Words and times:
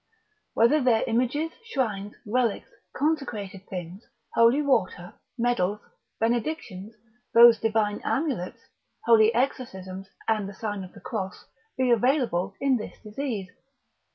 Whether 0.55 0.81
their 0.81 1.03
images, 1.05 1.51
shrines, 1.63 2.15
relics, 2.25 2.69
consecrated 2.91 3.67
things, 3.69 4.01
holy 4.33 4.63
water, 4.63 5.13
medals, 5.37 5.79
benedictions, 6.19 6.95
those 7.35 7.59
divine 7.59 8.01
amulets, 8.03 8.61
holy 9.05 9.31
exorcisms, 9.35 10.09
and 10.27 10.49
the 10.49 10.55
sign 10.55 10.83
of 10.83 10.93
the 10.93 11.01
cross, 11.01 11.45
be 11.77 11.91
available 11.91 12.55
in 12.59 12.77
this 12.77 12.97
disease? 13.03 13.51